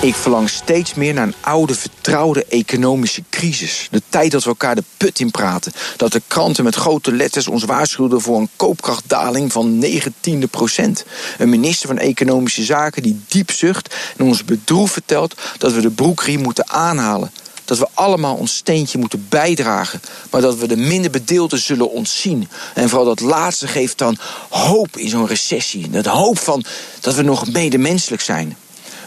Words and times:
Ik 0.00 0.14
verlang 0.14 0.48
steeds 0.48 0.94
meer 0.94 1.14
naar 1.14 1.26
een 1.26 1.34
oude, 1.40 1.74
vertrouwde 1.74 2.44
economische 2.44 3.22
crisis. 3.30 3.88
De 3.90 4.02
tijd 4.08 4.30
dat 4.30 4.42
we 4.42 4.48
elkaar 4.48 4.74
de 4.74 4.84
put 4.96 5.20
in 5.20 5.30
praten. 5.30 5.72
Dat 5.96 6.12
de 6.12 6.22
kranten 6.26 6.64
met 6.64 6.74
grote 6.74 7.12
letters 7.12 7.48
ons 7.48 7.64
waarschuwden 7.64 8.20
voor 8.20 8.38
een 8.38 8.48
koopkrachtdaling 8.56 9.52
van 9.52 9.78
19 9.78 10.48
procent. 10.48 11.04
Een 11.38 11.48
minister 11.48 11.88
van 11.88 11.98
Economische 11.98 12.64
Zaken 12.64 13.02
die 13.02 13.20
diep 13.28 13.50
zucht 13.50 13.94
en 14.16 14.24
ons 14.24 14.44
bedroefd 14.44 14.92
vertelt 14.92 15.34
dat 15.58 15.72
we 15.72 15.80
de 15.80 15.90
broekriem 15.90 16.40
moeten 16.40 16.70
aanhalen. 16.70 17.30
Dat 17.64 17.78
we 17.78 17.88
allemaal 17.94 18.34
ons 18.34 18.54
steentje 18.54 18.98
moeten 18.98 19.26
bijdragen, 19.28 20.00
maar 20.30 20.40
dat 20.40 20.56
we 20.56 20.66
de 20.66 20.76
minder 20.76 21.10
bedeelden 21.10 21.58
zullen 21.58 21.90
ontzien. 21.90 22.48
En 22.74 22.88
vooral 22.88 23.06
dat 23.06 23.20
laatste 23.20 23.68
geeft 23.68 23.98
dan 23.98 24.18
hoop 24.48 24.96
in 24.96 25.08
zo'n 25.08 25.26
recessie. 25.26 25.90
Dat 25.90 26.06
hoop 26.06 26.38
van 26.38 26.64
dat 27.00 27.14
we 27.14 27.22
nog 27.22 27.52
medemenselijk 27.52 28.22
zijn. 28.22 28.56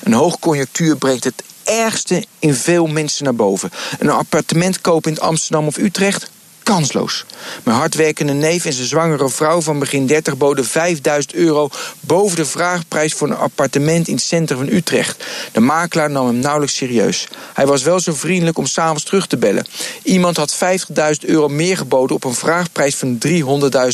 Een 0.08 0.14
hoogconjunctuur 0.14 0.96
brengt 0.96 1.24
het 1.24 1.44
ergste 1.64 2.26
in 2.40 2.54
veel 2.54 2.88
mensen 2.88 3.24
naar 3.24 3.36
boven. 3.36 3.70
Een 4.00 4.10
appartement 4.10 4.82
kopen 4.82 5.12
in 5.12 5.20
Amsterdam 5.20 5.68
of 5.68 5.78
Utrecht? 5.78 6.30
Kansloos. 6.68 7.26
Mijn 7.64 7.78
hardwerkende 7.78 8.34
neef 8.34 8.66
en 8.66 8.74
zijn 8.74 8.88
zwangere 8.88 9.30
vrouw 9.30 9.62
van 9.62 9.80
begin 9.80 10.06
30 10.06 10.38
boden 10.38 10.66
5000 10.66 11.34
euro 11.34 11.70
boven 12.00 12.36
de 12.36 12.46
vraagprijs 12.46 13.14
voor 13.14 13.28
een 13.30 13.36
appartement 13.36 14.08
in 14.08 14.14
het 14.14 14.24
centrum 14.24 14.58
van 14.58 14.68
Utrecht. 14.68 15.24
De 15.52 15.60
makelaar 15.60 16.10
nam 16.10 16.26
hem 16.26 16.40
nauwelijks 16.40 16.76
serieus. 16.76 17.28
Hij 17.54 17.68
was 17.68 17.84
wel 17.84 18.00
zo 18.00 18.14
vriendelijk 18.14 18.58
om 18.58 18.66
s'avonds 18.66 19.04
terug 19.04 19.28
te 19.28 19.38
bellen. 19.38 19.68
Iemand 20.04 20.38
had 20.38 20.56
50.000 20.56 20.56
euro 21.20 21.48
meer 21.48 21.78
geboden 21.78 22.16
op 22.16 22.24
een 22.24 22.34
vraagprijs 22.34 22.96
van 22.96 23.18
300.000 23.28 23.38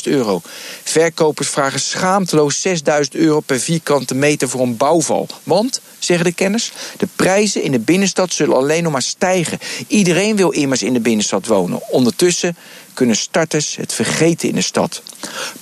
euro. 0.04 0.42
Verkopers 0.84 1.50
vragen 1.50 1.80
schaamteloos 1.80 2.68
6.000 2.68 2.74
euro 3.12 3.40
per 3.40 3.60
vierkante 3.60 4.16
meter 4.16 4.50
voor 4.50 4.62
een 4.62 4.78
bouwval. 4.78 5.28
Want 5.44 5.82
zeggen 6.00 6.26
de 6.26 6.34
kenners. 6.34 6.72
De 6.98 7.08
prijzen 7.16 7.64
in 7.64 7.72
de 7.72 7.80
binnenstad 7.80 8.34
zullen 8.34 8.56
alleen 8.56 8.84
nog 8.84 8.92
maar 8.92 9.02
stijgen. 9.02 9.60
Iedereen 9.88 10.36
wil 10.36 10.50
immers 10.50 10.84
in 10.84 10.94
de 10.94 11.00
binnenstad 11.00 11.48
wonen. 11.48 11.82
Ondertussen 11.90 12.56
kunnen 12.94 13.16
starters 13.16 13.76
het 13.76 13.94
vergeten 13.94 14.50
in 14.50 14.56
de 14.56 14.62
stad. 14.62 15.02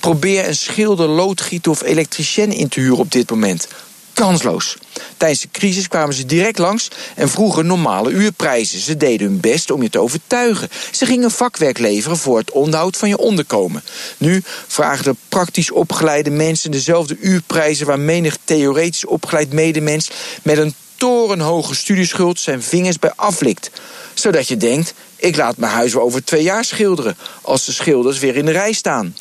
Probeer 0.00 0.48
een 0.48 0.56
schilder, 0.56 1.08
loodgieter 1.08 1.70
of 1.70 1.82
elektricien 1.82 2.52
in 2.52 2.68
te 2.68 2.80
huren 2.80 2.98
op 2.98 3.12
dit 3.12 3.30
moment. 3.30 3.68
Kansloos. 4.12 4.76
Tijdens 5.16 5.40
de 5.40 5.48
crisis 5.52 5.88
kwamen 5.88 6.14
ze 6.14 6.26
direct 6.26 6.58
langs 6.58 6.88
en 7.14 7.28
vroegen 7.28 7.66
normale 7.66 8.10
uurprijzen. 8.10 8.80
Ze 8.80 8.96
deden 8.96 9.26
hun 9.26 9.40
best 9.40 9.70
om 9.70 9.82
je 9.82 9.90
te 9.90 9.98
overtuigen. 9.98 10.68
Ze 10.90 11.06
gingen 11.06 11.30
vakwerk 11.30 11.78
leveren 11.78 12.16
voor 12.16 12.38
het 12.38 12.50
onderhoud 12.50 12.96
van 12.96 13.08
je 13.08 13.18
onderkomen. 13.18 13.82
Nu 14.18 14.42
vragen 14.66 15.04
de 15.04 15.14
praktisch 15.28 15.70
opgeleide 15.70 16.30
mensen 16.30 16.70
dezelfde 16.70 17.16
uurprijzen 17.20 17.86
waar 17.86 18.00
menig 18.00 18.38
theoretisch 18.44 19.06
opgeleid 19.06 19.52
medemens 19.52 20.10
met 20.42 20.58
een 20.58 20.74
torenhoge 21.02 21.74
studieschuld 21.74 22.38
zijn 22.38 22.62
vingers 22.62 22.98
bij 22.98 23.12
aflikt. 23.16 23.70
Zodat 24.14 24.48
je 24.48 24.56
denkt: 24.56 24.94
ik 25.16 25.36
laat 25.36 25.56
mijn 25.56 25.72
huis 25.72 25.94
wel 25.94 26.02
over 26.02 26.24
twee 26.24 26.42
jaar 26.42 26.64
schilderen 26.64 27.16
als 27.42 27.64
de 27.64 27.72
schilders 27.72 28.18
weer 28.18 28.36
in 28.36 28.44
de 28.44 28.50
rij 28.50 28.72
staan. 28.72 29.16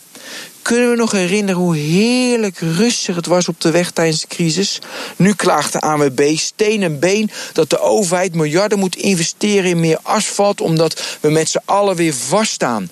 Kunnen 0.62 0.90
we 0.90 0.96
nog 0.96 1.12
herinneren 1.12 1.62
hoe 1.62 1.75
heerlijk 1.75 2.58
rustig 2.59 3.16
het 3.16 3.25
was 3.25 3.47
op 3.47 3.62
de 3.62 3.72
weg 3.72 3.91
tijdens 3.91 4.22
de 4.22 4.28
crisis? 4.28 4.80
Nu 5.16 5.34
klaagt 5.34 5.74
de 5.74 5.80
ANWB 5.80 6.38
steen 6.38 6.84
en 6.84 7.00
been 7.00 7.31
dat 7.53 7.70
de 7.70 7.80
overheid 7.80 8.36
miljarden 8.36 8.80
moet 8.80 8.96
investeren 8.96 9.70
in 9.70 9.80
meer 9.80 10.00
asfalt 10.02 10.62
omdat 10.62 11.18
we 11.20 11.30
met 11.30 11.50
z'n 11.50 11.62
allen 11.66 11.96
weer 11.96 12.14
vaststaan. 12.14 12.90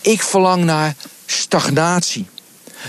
Ik 0.00 0.22
verlang 0.22 0.64
naar 0.64 0.94
stagnatie. 1.26 2.26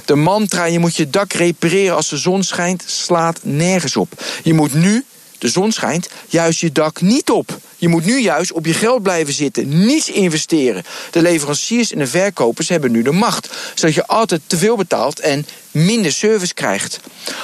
De 0.05 0.15
mantra 0.15 0.65
je 0.65 0.79
moet 0.79 0.95
je 0.95 1.09
dak 1.09 1.33
repareren 1.33 1.95
als 1.95 2.09
de 2.09 2.17
zon 2.17 2.43
schijnt 2.43 2.83
slaat 2.85 3.39
nergens 3.41 3.95
op. 3.95 4.23
Je 4.43 4.53
moet 4.53 4.73
nu, 4.73 5.05
de 5.37 5.47
zon 5.47 5.71
schijnt, 5.71 6.09
juist 6.27 6.59
je 6.59 6.71
dak 6.71 7.01
niet 7.01 7.29
op. 7.29 7.57
Je 7.77 7.87
moet 7.87 8.05
nu 8.05 8.19
juist 8.19 8.51
op 8.51 8.65
je 8.65 8.73
geld 8.73 9.03
blijven 9.03 9.33
zitten, 9.33 9.85
niets 9.85 10.09
investeren. 10.09 10.83
De 11.11 11.21
leveranciers 11.21 11.91
en 11.91 11.99
de 11.99 12.07
verkopers 12.07 12.69
hebben 12.69 12.91
nu 12.91 13.01
de 13.01 13.11
macht, 13.11 13.49
zodat 13.75 13.95
je 13.95 14.07
altijd 14.07 14.41
te 14.47 14.57
veel 14.57 14.75
betaalt 14.75 15.19
en 15.19 15.45
minder 15.71 16.11
service 16.11 16.53
krijgt. 16.53 16.99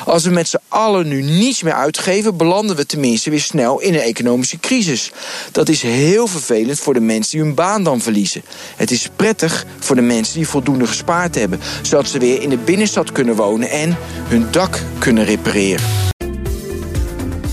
Als 0.06 0.24
we 0.24 0.30
met 0.30 0.48
z'n 0.48 0.60
allen 0.68 1.08
nu 1.08 1.22
niets 1.22 1.64
meer 1.64 1.74
uitgeven, 1.74 2.38
belanden 2.38 2.76
we 2.76 2.86
tenminste 2.86 3.30
weer 3.30 3.42
snel 3.42 3.80
in 3.80 3.94
een 3.94 4.00
economische 4.00 4.60
crisis. 4.60 5.12
Dat 5.52 5.70
is 5.70 5.82
heel 5.82 6.28
vervelend 6.28 6.80
voor 6.80 6.94
de 6.94 7.00
mensen 7.00 7.32
die 7.32 7.46
hun 7.46 7.56
baan 7.56 7.84
dan 7.84 8.02
verliezen. 8.02 8.44
Het 8.76 8.92
is 8.92 9.10
prettig 9.16 9.66
voor 9.80 9.96
de 9.96 10.02
mensen 10.02 10.36
die 10.36 10.48
voldoende 10.48 10.88
gespaard 10.88 11.36
hebben, 11.36 11.60
zodat 11.82 12.08
ze 12.08 12.20
weer 12.20 12.42
in 12.42 12.50
de 12.50 12.58
binnenstad 12.58 13.12
kunnen 13.12 13.36
wonen 13.36 13.70
en 13.70 13.98
hun 14.28 14.48
dak 14.52 14.82
kunnen 15.00 15.26
repareren. 15.26 16.13